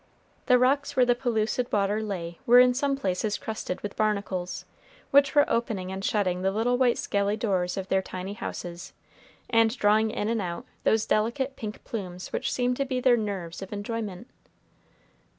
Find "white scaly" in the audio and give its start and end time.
6.75-7.37